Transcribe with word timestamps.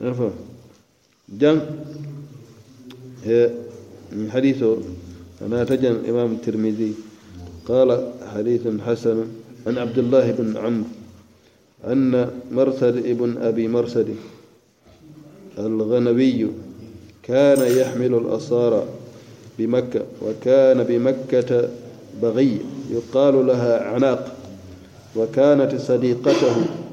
afa 0.00 0.28
jan 1.28 1.56
حديث 4.30 4.62
أنا 5.42 5.64
تجن 5.64 5.96
إمام 6.08 6.32
الترمذي 6.32 6.92
قال 7.68 7.88
حديث 8.36 8.62
حسن 8.86 9.24
عن 9.66 9.74
عبد 9.78 9.98
الله 9.98 10.30
بن 10.32 10.56
عمرو 10.56 10.86
أن 11.88 12.30
مرسد 12.52 12.96
ابن 12.96 13.36
أبي 13.42 13.68
مرسد 13.68 14.08
الغنوي 15.58 16.40
كان 17.22 17.60
يحمل 17.80 18.14
الأصارى 18.14 18.82
بمكة 19.58 20.02
وكان 20.22 20.82
بمكة 20.84 21.50
بغي 22.22 22.58
يقال 22.90 23.46
لها 23.46 23.82
عناق 23.94 24.36
وكانت 25.16 25.74
صديقته 25.80 26.83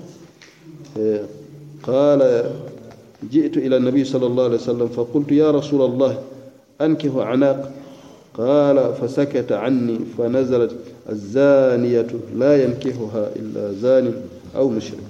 قال 1.84 2.44
جئت 3.32 3.58
إلى 3.58 3.78
النبي 3.78 4.04
صلى 4.04 4.26
الله 4.28 4.44
عليه 4.44 4.56
وسلم 4.56 4.88
فقلت 4.88 5.32
يا 5.32 5.52
رسول 5.52 5.82
الله 5.82 6.24
أنكه 6.82 7.24
عناق 7.24 7.72
قال 8.34 8.94
فسكت 9.02 9.52
عني 9.52 10.00
فنزلت 10.18 10.76
الزانية 11.10 12.08
لا 12.36 12.64
ينكهها 12.64 13.32
إلا 13.36 13.72
زان 13.74 14.14
أو 14.56 14.70
مشرك 14.70 15.04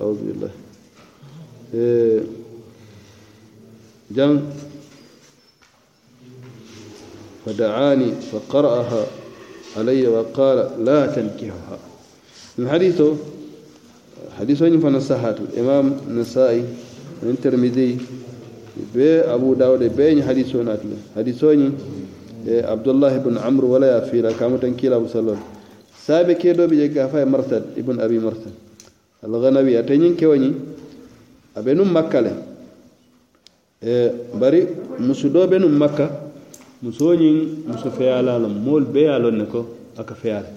أعوذ 0.00 0.16
بالله 0.16 0.48
إيه، 1.74 2.20
جن 4.10 4.42
فدعاني 7.46 8.12
فقرأها 8.12 9.06
علي 9.76 10.06
وقال 10.08 10.70
لا 10.84 11.06
تنكهها 11.06 11.78
الحديث 12.58 13.02
hadiso 14.38 14.66
ñiŋ 14.68 14.80
fana 14.80 15.00
sahatu 15.00 15.42
imam 15.56 15.92
nasai 16.08 16.64
aniŋ 17.22 17.36
termidi 17.36 17.98
be 18.94 19.20
abu 19.28 19.54
dawuda 19.54 19.88
be 19.88 20.14
ñiŋ 20.14 20.22
hadiso 20.24 20.62
naati 20.64 20.86
le 20.88 20.96
hadiso 21.14 21.52
ñiŋ 21.52 21.72
e 22.48 22.62
abdoullahi 22.64 23.16
ibnu 23.20 23.38
amr 23.38 23.64
wala 23.64 23.86
ye 23.86 24.08
fiira 24.10 24.32
kamo 24.32 24.56
tan 24.58 24.74
kiilabu 24.74 25.08
sallol 25.08 25.36
saabe 26.04 26.34
ke 26.40 26.52
do 26.56 26.66
bi 26.66 26.76
je 26.80 26.88
gafa 26.88 27.20
e 27.20 27.24
marsad 27.24 27.62
ibnu 27.76 28.00
abi 28.00 28.18
marsad 28.18 28.52
alghanawi 29.22 29.76
ate 29.76 29.92
ñiŋ 29.96 30.16
kewo 30.16 30.34
ñiŋ 30.36 30.54
a 31.56 31.60
be 31.62 31.74
nuŋ 31.74 31.88
makka 31.92 32.20
le 32.20 32.32
e 33.82 34.10
bari 34.34 34.66
musu 34.98 35.28
do 35.28 35.46
be 35.46 35.58
nuŋ 35.60 35.72
makka 35.76 36.08
musoo 36.82 37.12
ñiŋ 37.14 37.66
muso 37.68 37.90
feyaala 37.92 38.38
loŋ 38.40 38.52
moolu 38.64 38.86
bee 38.88 39.02
ye 39.04 39.10
a 39.12 39.18
loŋ 39.20 39.34
ne 39.36 39.44
ko 39.46 39.66
a 40.00 40.02
ka 40.04 40.14
feyaa 40.14 40.40
le 40.40 40.50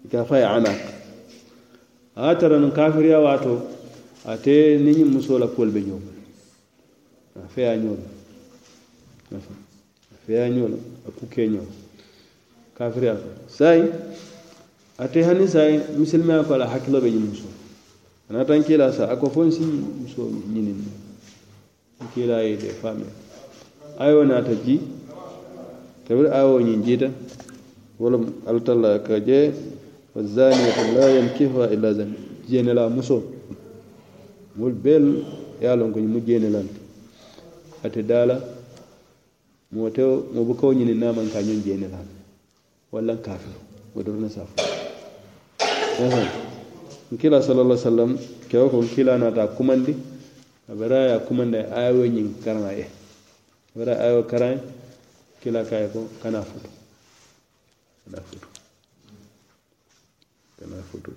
i 0.00 0.08
ka 0.08 0.24
fa 0.24 0.38
ye 0.38 0.44
anaka 0.46 0.98
a 2.16 2.30
ye 2.32 2.38
tara 2.38 2.58
nuŋ 2.58 2.70
kafiriya 2.72 3.20
wato 3.20 3.66
a 4.24 4.36
te 4.36 4.78
ninyin 4.78 5.06
muso 5.08 5.38
la 5.38 5.46
kuolu 5.46 5.70
bin 5.70 5.86
yau 5.86 6.00
a 7.36 7.48
feya 7.48 7.76
ñoo 7.76 7.96
a 9.34 9.36
feya 10.26 10.48
ñoo 10.48 10.66
a 11.06 11.10
kukkee 11.18 11.48
ñoo 11.48 11.62
la 11.62 11.72
kafiriya 12.74 13.14
ko 13.14 13.64
a 13.64 13.88
ate 15.04 15.16
hannun 15.22 15.48
sai 15.48 15.78
musulmi 15.96 16.34
ko 16.46 16.56
la 16.56 16.66
hakkilo 16.66 17.00
bin 17.00 17.12
yin 17.14 17.26
muso 17.28 17.46
a 18.28 18.44
tan 18.44 18.62
kila 18.64 18.92
sa 18.92 19.06
a 19.08 19.16
ko 19.16 19.26
muso 19.28 19.42
n 19.44 19.52
si 19.52 19.62
musoo 20.02 20.28
ñiniŋ 20.52 20.76
ne 20.82 20.90
n 22.00 22.06
kiila 22.12 22.42
ye 22.42 22.56
fami 22.58 23.04
ayo 23.98 24.24
na 24.24 24.42
ta 24.42 24.52
ji 24.54 24.80
tabiri 26.06 26.28
ayo 26.28 26.58
yin 26.58 26.82
jiita 26.82 27.08
wala 27.98 28.18
alla 28.46 28.98
ka 29.02 29.20
je 29.20 29.54
fazaniyatu 30.14 30.92
la 30.96 31.06
yankihuha 31.16 31.70
illa 31.72 31.92
zani 31.92 32.14
jeenela 32.48 32.88
muso 32.88 33.22
mol 34.56 34.72
bel 34.72 35.22
ya 35.62 35.76
lon 35.76 35.92
ko 35.92 35.98
mu 36.00 36.20
jeenelante 36.20 36.74
ate 37.84 38.02
dala 38.02 38.40
mo 39.72 39.90
tew 39.90 40.24
mo 40.34 40.44
bo 40.44 40.54
kaw 40.54 40.72
ñini 40.74 40.94
naman 40.94 41.30
ka 41.30 41.40
ñon 41.42 41.62
jeenelante 41.62 42.16
walla 42.92 43.16
kafir 43.16 43.54
o 43.96 44.02
dorna 44.02 44.28
safo 44.28 44.54
yasan 46.02 46.28
nkila 47.12 47.42
sallallahu 47.42 47.72
alaihi 47.78 47.86
wasallam 47.86 48.12
kewo 48.48 48.68
ko 48.70 48.82
nkila 48.82 49.18
nata 49.18 49.46
kumandi 49.46 49.94
abara 50.68 50.96
ya 51.10 51.18
kumanda 51.18 51.66
ayawe 51.76 52.08
ñin 52.08 52.34
karna 52.44 52.70
e 52.74 52.84
abara 53.76 53.92
ayawe 54.02 54.22
karan 54.26 54.58
kila 55.42 55.62
kay 55.64 55.86
ko 55.92 56.00
kana 56.22 56.42
futu 56.42 56.68
kana 58.10 58.20
futu 58.26 58.59
kana 60.60 60.82
futu 60.92 61.10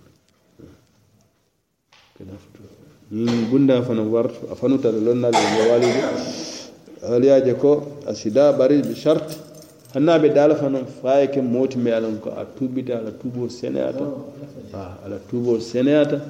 kana 2.18 2.32
futu 2.32 2.64
min 3.12 3.46
bunda 3.50 3.82
fana 3.84 4.04
wartu 4.04 4.48
afanu 4.52 4.78
tal 4.82 4.94
lonna 4.96 5.28
le 5.32 5.42
wali 5.70 5.90
aliya 7.04 7.42
je 7.46 7.54
ko 7.54 8.00
asida 8.08 8.54
bari 8.54 8.82
bi 8.82 8.96
shart 8.96 9.28
hanna 9.94 10.18
be 10.20 10.30
dala 10.30 10.56
fana 10.56 10.86
faaye 10.86 11.28
ke 11.28 11.42
moti 11.44 11.78
me 11.78 11.92
alan 11.92 12.20
ko 12.24 12.32
atubita 12.32 12.98
ala 13.00 13.12
tubo 13.12 13.50
seneata 13.50 14.04
ha 14.08 14.08
oh, 14.08 14.80
ah, 14.80 14.96
ala 15.06 15.20
tubo 15.20 15.60
seneata 15.60 16.22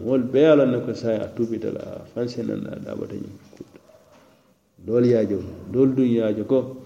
wol 0.00 0.22
be 0.22 0.46
ala 0.48 0.64
ne 0.64 0.80
ko 0.80 0.94
sai 0.94 1.20
atubita 1.20 1.68
la 1.70 1.84
fan 2.14 2.28
senana 2.28 2.76
da 2.80 2.94
bata 2.96 3.14
ni 3.14 3.28
dol 4.88 5.04
ya 5.04 5.20
jo 5.28 5.42
dol 5.70 5.92
dun 5.94 6.08
ya 6.08 6.32
jo 6.32 6.44
ko 6.48 6.80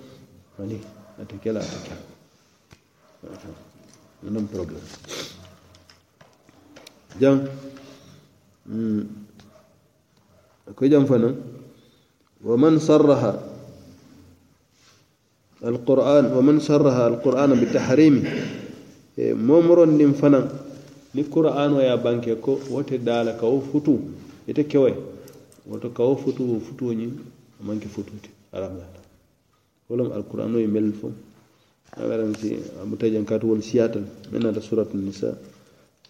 ani 0.58 0.80
atakela 1.22 1.60
atakela 1.60 2.10
non 4.22 4.46
problema 4.46 4.90
jan 7.22 7.38
mm, 8.66 9.02
akwai 10.74 10.90
jan 10.90 11.06
fanan 11.06 11.38
wa 12.42 12.52
man 12.58 12.82
sarraha 12.82 13.38
alquran 15.62 16.34
wa 16.34 16.42
man 16.42 16.58
sarraha 16.58 17.06
alqur'ana 17.14 17.54
bi 17.54 17.70
tahrimi 17.70 18.26
e 19.14 19.30
eh, 19.30 19.32
momoron 19.38 19.94
din 19.94 20.14
fanan 20.18 20.50
ni 21.14 21.22
qur'ano 21.22 21.78
ya 21.78 21.94
banke 21.96 22.34
ko 22.42 22.58
wote 22.74 22.98
dala 22.98 23.38
kawo 23.38 23.62
futu 23.70 24.02
ita 24.50 24.66
kewe 24.66 24.90
wato 25.70 25.94
kawo 25.94 26.18
futu 26.18 26.58
futu 26.58 26.90
ni 26.90 27.06
manke 27.62 27.86
fututi 27.86 28.30
alamala 28.50 28.90
wolam 29.86 30.10
alqur'ano 30.10 30.58
e 30.58 30.66
mel 30.66 30.90
fo 30.90 31.14
awaran 31.94 32.34
si 32.34 32.58
amutajan 32.82 33.22
katu 33.22 33.46
wol 33.54 33.62
siyatal 33.62 34.02
da 34.26 34.58
suratul 34.60 35.06
nisa 35.06 35.38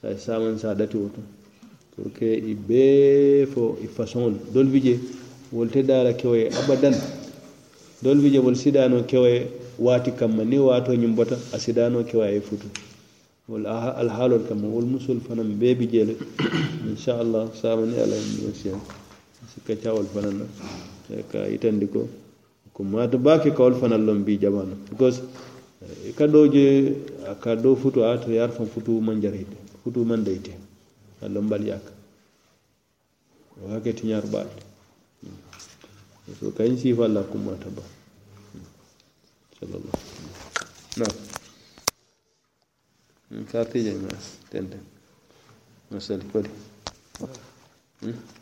ay 0.02 0.18
saman 0.18 0.58
sa 0.58 0.74
dati 0.74 0.96
o 0.98 1.06
tan 1.08 1.22
pour 1.96 2.10
que 2.12 2.26
i 2.26 2.54
bee 2.68 3.46
fo 3.52 3.76
i 3.86 3.86
façon 3.86 4.34
dol 4.54 4.66
vije 4.74 4.94
wol 5.54 5.68
te 5.70 5.80
dara 5.90 6.10
kewoye 6.20 6.50
abadan 6.60 6.94
dol 8.02 8.18
vije 8.18 8.38
wol 8.42 8.54
sidano 8.56 9.02
kewoye 9.10 9.46
waati 9.78 10.10
kamma 10.18 10.42
ni 10.44 10.58
waato 10.58 10.90
ñum 10.94 11.14
bota 11.14 11.38
a 11.54 11.58
sidano 11.58 12.02
kewa 12.02 12.26
ye 12.34 12.40
futu 12.40 12.66
wol 13.48 13.64
alhaalol 14.02 14.42
kamma 14.48 14.66
wol 14.74 14.84
musol 14.92 15.20
fanan 15.26 15.54
bee 15.60 15.74
bi 15.74 15.86
jele 15.92 16.14
inchallah 16.88 17.54
sama 17.54 17.86
ni 17.86 17.94
ala 18.02 18.16
yimmosiyan 18.16 18.80
si 19.54 19.58
kaccawol 19.66 20.06
fanan 20.14 20.34
na 20.40 20.46
e 21.16 21.22
ka 21.30 21.46
itandi 21.46 21.86
ko 21.86 22.08
ko 22.74 22.80
maato 22.84 23.18
baake 23.22 23.50
kawol 23.54 23.74
fanan 23.78 24.02
lon 24.04 24.24
bi 24.26 24.38
jamano 24.42 24.74
because 24.90 25.22
eh, 26.06 26.10
ka 26.18 26.26
do 26.26 26.48
je 26.50 26.66
ka 27.40 27.54
do 27.54 27.76
futu 27.78 28.02
aato 28.04 28.32
yar 28.34 28.50
fan 28.50 28.66
futu 28.66 28.98
man 29.00 29.20
jarayde 29.22 29.62
futu 29.82 30.04
man 30.06 30.24
deyte 30.26 30.58
allah 31.22 31.42
mbal 31.42 31.66
yaka 31.68 31.92
o 33.64 33.68
hake 33.68 33.92
tiñar 33.92 34.22
so 36.40 36.50
kañ 36.56 36.76
siifa 36.78 37.04
allah 37.04 37.24
kummata 37.26 37.70
ba 37.70 37.82
sallallah 39.60 39.94
nam 40.96 41.12
sartije 43.52 43.94
ñas 43.94 44.24
tenten 44.50 44.82
masali 45.90 46.24
kodi 46.32 46.50
Hmm? 48.02 48.41